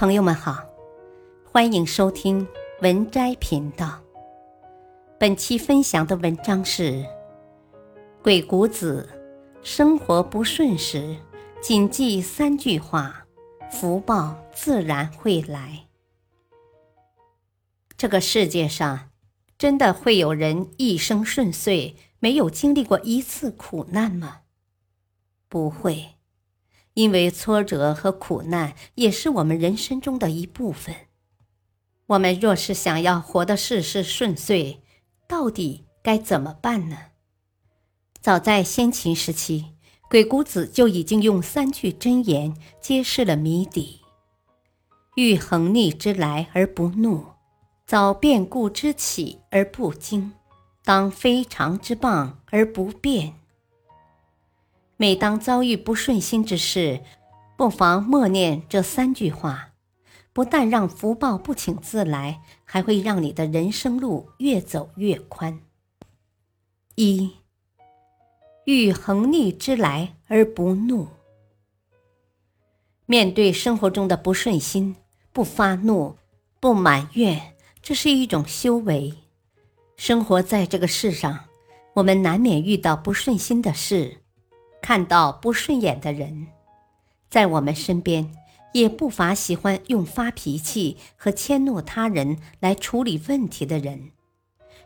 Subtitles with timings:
[0.00, 0.64] 朋友们好，
[1.44, 2.48] 欢迎收听
[2.80, 4.00] 文摘频道。
[5.18, 6.92] 本期分享的文章是
[8.22, 9.06] 《鬼谷子》，
[9.62, 11.18] 生活不顺时，
[11.60, 13.26] 谨记三句话，
[13.70, 15.84] 福报自然会来。
[17.98, 19.10] 这个世界上，
[19.58, 24.40] 真的会有人一生顺遂，没有经历过一次苦难吗？
[25.50, 26.19] 不会。
[26.94, 30.94] 因为挫折和苦难也是我们人生中的一部分。
[32.06, 34.80] 我们若是想要活得事事顺遂，
[35.28, 36.96] 到底该怎么办呢？
[38.20, 39.66] 早在先秦时期，
[40.10, 44.00] 鬼谷子就已经用三句真言揭示了谜底：
[45.14, 47.24] 遇横逆之来而不怒，
[47.86, 50.32] 遭变故之起而不惊，
[50.84, 53.39] 当非常之谤而不变。
[55.00, 57.00] 每当遭遇不顺心之事，
[57.56, 59.70] 不妨默念这三句话，
[60.34, 65.60] 不但让福报不请自来，还会让你的人生路越走越宽。
[66.96, 67.30] 一，
[68.66, 71.08] 遇横逆之来而不怒。
[73.06, 74.96] 面对生活中的不顺心，
[75.32, 76.18] 不发怒，
[76.60, 79.14] 不埋怨，这是一种修为。
[79.96, 81.46] 生活在这个世上，
[81.94, 84.18] 我们难免遇到不顺心的事。
[84.82, 86.48] 看到不顺眼的人，
[87.28, 88.32] 在我们身边，
[88.72, 94.10] 也不乏喜欢用发脾气和迁怒他人来处理问题的人，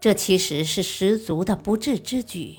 [0.00, 2.56] 这其实是十足的不智之举。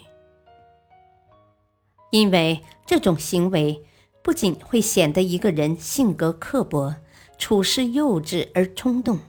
[2.11, 3.85] 因为这种行为
[4.23, 6.95] 不仅会显得一个人性格刻薄、
[7.37, 9.19] 处事幼稚而冲动，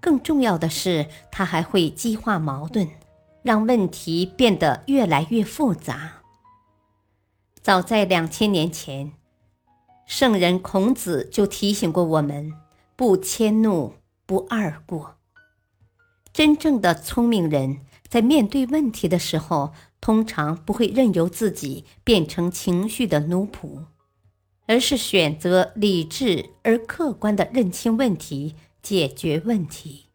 [0.00, 2.88] 更重要的是，他还会激化矛盾，
[3.42, 6.19] 让问题变得越来越复杂。
[7.62, 9.12] 早在两千年前，
[10.06, 12.54] 圣人孔子就提醒过我们：
[12.96, 15.18] 不迁怒，不贰过。
[16.32, 23.84] 真正的聪明人，在面对问题的时候，通常不会任由自己变成情绪的奴仆，
[24.66, 30.06] 而是选择理智而客观的认清问题，解决问题。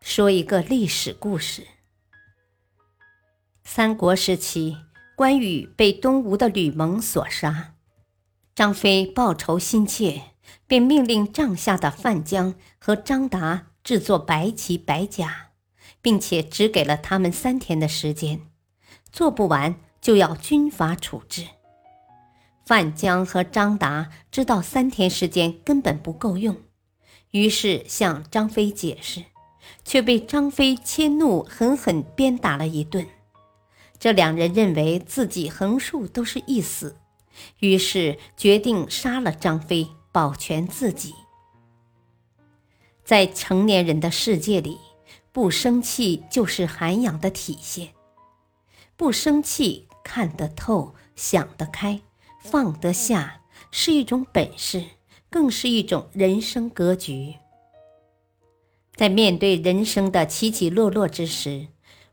[0.00, 1.66] 说一个历史故事：
[3.62, 4.78] 三国时期。
[5.14, 7.74] 关羽被东吴的吕蒙所杀，
[8.54, 10.22] 张飞报仇心切，
[10.66, 15.50] 便命令帐下的范江和张达制作白旗白甲，
[16.00, 18.40] 并且只给了他们三天的时间，
[19.12, 21.46] 做不完就要军法处置。
[22.64, 26.56] 范江和张达知道三天时间根本不够用，
[27.32, 29.24] 于是向张飞解释，
[29.84, 33.06] 却被张飞迁怒，狠狠鞭打了一顿。
[34.02, 36.96] 这两人认为自己横竖都是一死，
[37.60, 41.14] 于是决定杀了张飞，保全自己。
[43.04, 44.80] 在成年人的世界里，
[45.30, 47.90] 不生气就是涵养的体现。
[48.96, 52.00] 不生气，看得透，想得开，
[52.40, 54.82] 放得下，是一种本事，
[55.30, 57.36] 更是一种人生格局。
[58.96, 61.68] 在面对人生的起起落落之时，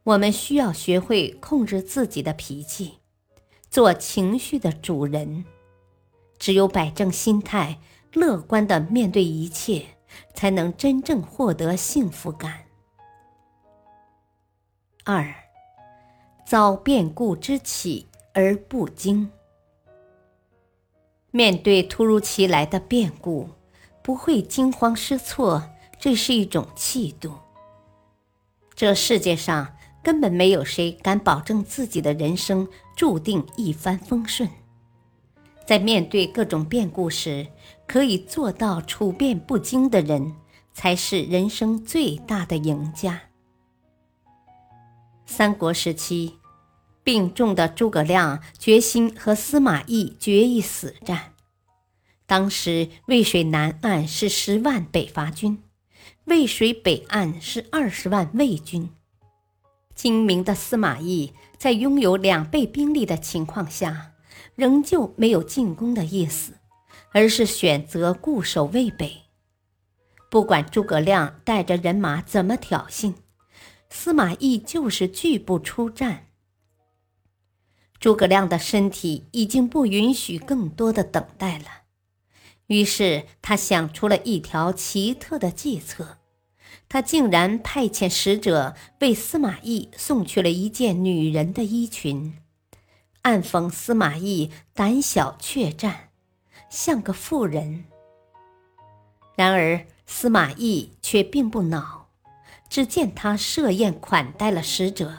[0.09, 2.97] 我们需要学会控制自己的脾气，
[3.69, 5.45] 做情绪的主人。
[6.39, 7.79] 只有摆正心态，
[8.13, 9.85] 乐观的面对一切，
[10.33, 12.63] 才能真正获得幸福感。
[15.03, 15.31] 二，
[16.43, 19.29] 遭变故之起而不惊。
[21.29, 23.49] 面对突如其来的变故，
[24.01, 27.35] 不会惊慌失措，这是一种气度。
[28.73, 29.75] 这世界上。
[30.03, 34.49] 根本没有谁敢保证自己的人生注定一帆风顺。
[35.65, 37.47] 在面对各种变故时，
[37.85, 40.35] 可以做到处变不惊的人，
[40.73, 43.21] 才是人生最大的赢家。
[45.25, 46.39] 三国时期，
[47.03, 51.33] 病重的诸葛亮决心和司马懿决一死战。
[52.25, 55.61] 当时渭水南岸是十万北伐军，
[56.25, 58.89] 渭水北岸是二十万魏军。
[59.99, 64.13] 精明的司马懿在拥有两倍兵力的情况下，
[64.55, 66.53] 仍旧没有进攻的意思，
[67.11, 69.23] 而是选择固守渭北。
[70.31, 73.15] 不管诸葛亮带着人马怎么挑衅，
[73.89, 76.27] 司马懿就是拒不出战。
[77.99, 81.65] 诸葛亮的身体已经不允许更多的等待了，
[82.67, 86.18] 于是他想出了一条奇特的计策。
[86.89, 92.33] 他竟然派遣使者为司马懿送去了一件女人的衣裙，
[93.21, 96.09] 暗讽司马懿胆小怯战，
[96.67, 97.85] 像个妇人。
[99.35, 102.07] 然而司马懿却并不恼，
[102.67, 105.13] 只见他设宴款待了使者，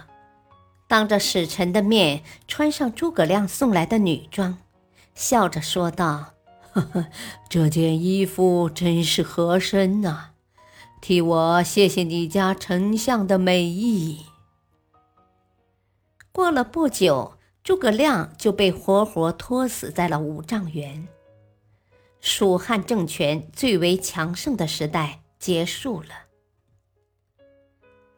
[0.88, 4.58] 当着使臣的面穿上诸葛亮送来的女装，
[5.14, 6.34] 笑着说道
[6.74, 7.06] ：“呵呵，
[7.48, 10.29] 这件衣服真是合身呐，
[11.00, 14.26] 替我谢谢你家丞相的美意。”
[16.32, 21.08] 过了不久，诸葛亮就被活活拖死在了五丈原。
[22.20, 26.08] 蜀汉政权最为强盛的时代结束了。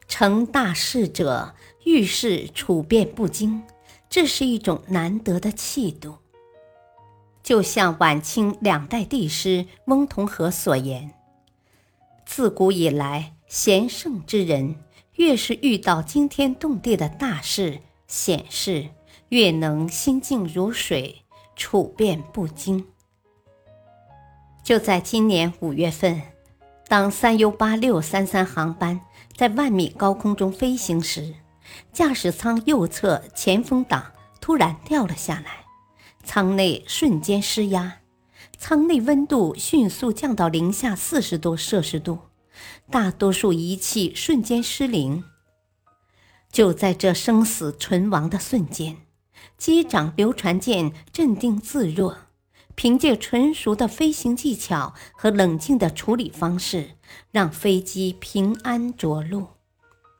[0.09, 3.63] 成大事者遇事处变不惊，
[4.11, 6.19] 这是一种难得的气度。
[7.43, 11.15] 就像晚清两代帝师翁同龢所言
[12.35, 14.77] ：“自古以来，贤圣之人
[15.17, 18.89] 越是遇到惊天动地的大事显示
[19.29, 22.87] 越能心静如水，处变不惊。”
[24.65, 26.23] 就在今年五月份，
[26.89, 28.99] 当三 U 八六三三航班
[29.37, 31.35] 在万米高空中飞行时，
[31.93, 35.67] 驾驶舱右侧前风挡突然掉了下来，
[36.25, 37.99] 舱内瞬间失压，
[38.65, 42.21] 舱内温度迅速降到零下四十多摄氏度，
[42.93, 45.25] 大多数仪器瞬间失灵。
[46.53, 48.99] 就在这生死存亡的瞬间，
[49.59, 52.19] 机长刘传健镇定自若。
[52.77, 56.93] 凭借纯熟的飞行技巧和冷静的处理方式，
[57.33, 59.49] 让飞机平安着陆，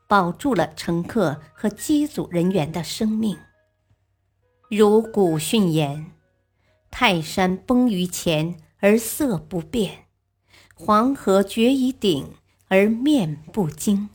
[0.05, 3.37] 保住了乘客和机组人员的生命。
[4.69, 6.11] 如古训言
[6.95, 10.05] ：“泰山崩于前而色不变，
[10.75, 12.35] 黄河决于顶
[12.67, 14.11] 而面不惊。”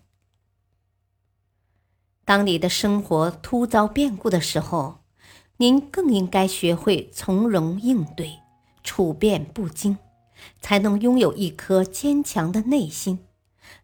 [2.25, 5.01] 当你的生活突遭变故的时候，
[5.57, 8.39] 您更应该学会从容应对，
[8.85, 9.99] 处变不惊，
[10.61, 13.27] 才能拥有一颗坚强的内心，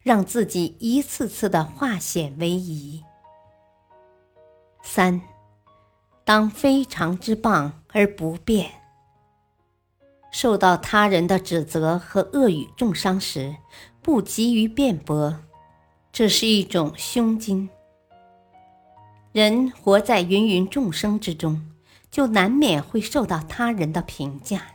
[0.03, 3.03] 让自己一次次的化险为夷。
[4.85, 5.21] 三，
[6.25, 8.84] 当非常之棒而不变。
[10.35, 13.55] 受到他人的指责和恶语重伤时，
[14.03, 15.39] 不急于辩驳，
[16.13, 17.69] 这是一种胸襟。
[19.31, 21.71] 人活在芸芸众生之中，
[22.11, 24.73] 就难免会受到他人的评价。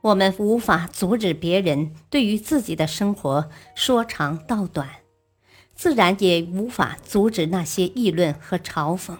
[0.00, 4.88] 我们无法阻止别人对于自己的生活说长道短，
[5.74, 9.18] 自然也无法阻止那些议论和嘲讽。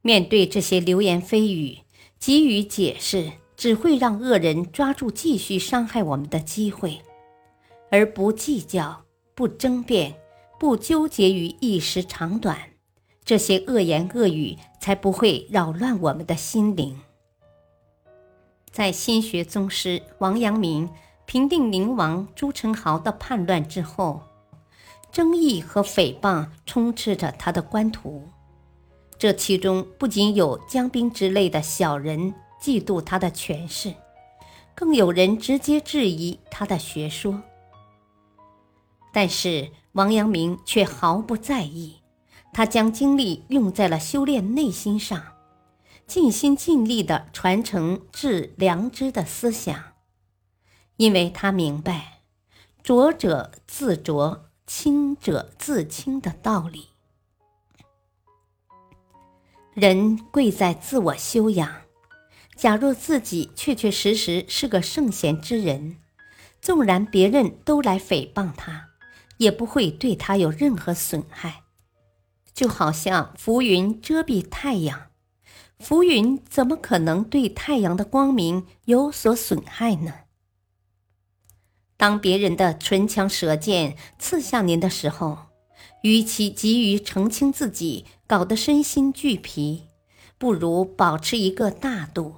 [0.00, 1.80] 面对这些流言蜚语，
[2.18, 7.02] 给予解释只会让恶人抓住继续伤害我们的机会，
[7.90, 9.02] 而不计较、
[9.34, 10.14] 不争辩、
[10.60, 12.56] 不纠结于一时长短。
[13.24, 17.00] 这些恶言恶语才不会扰乱我们的心灵。
[18.70, 20.88] 在心学宗师王阳明
[21.26, 24.22] 平定宁王朱宸濠的叛乱之后，
[25.10, 28.22] 争议和诽谤充斥着他的官途。
[29.18, 33.94] 这其中不仅有江兵之类的小人嫉妒他的权势，
[34.74, 37.42] 更有人直接质疑他的学说。
[39.12, 42.02] 但是王阳明却毫不在意。
[42.50, 45.22] 他将精力用在了修炼内心上，
[46.06, 49.92] 尽心尽力地传承致良知的思想，
[50.96, 52.22] 因为他明白
[52.82, 56.88] “浊者自浊，清者自清”的道理。
[59.74, 61.87] 人贵在自我修养。
[62.58, 65.98] 假若自己确确实实是个圣贤之人，
[66.60, 68.88] 纵然别人都来诽谤他，
[69.36, 71.62] 也不会对他有任何损害。
[72.52, 75.12] 就好像浮云遮蔽太阳，
[75.78, 80.14] 浮云怎么可能对太阳的光明有所损害呢？
[81.96, 85.46] 当别人的唇枪舌剑刺向您的时候，
[86.02, 89.84] 与其急于澄清自己，搞得身心俱疲，
[90.36, 92.34] 不如保持一个大度、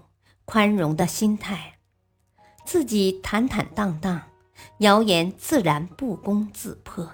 [0.52, 1.74] 宽容的心态，
[2.64, 4.22] 自己坦坦荡荡，
[4.78, 7.08] 谣言自然不攻自破。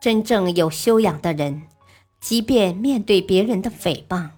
[0.00, 1.64] 真正有修养的人，
[2.18, 4.30] 即便面对别人的诽谤，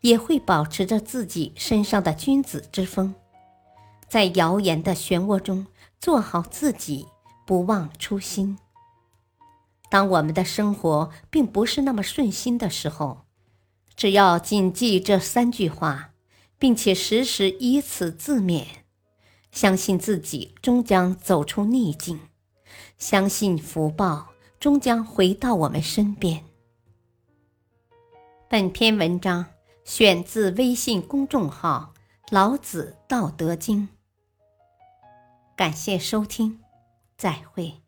[0.00, 3.14] 也会保持着自己身上的君子之风，
[4.08, 5.64] 在谣言的漩涡中
[6.00, 7.06] 做好自己，
[7.46, 8.58] 不忘初心。
[9.88, 13.23] 当我们的生活并不是那么顺心的时候，
[13.96, 16.12] 只要谨记这三句话，
[16.58, 18.66] 并且时时以此自勉，
[19.50, 22.20] 相信自己终将走出逆境，
[22.98, 24.28] 相信福报。
[24.60, 26.42] 终将回到我们身边。
[28.48, 29.44] 本篇文章
[29.84, 31.92] 选自微信公众号
[32.34, 33.82] 《老子道德经》。
[35.54, 36.60] 感谢收听，
[37.18, 37.83] 再会。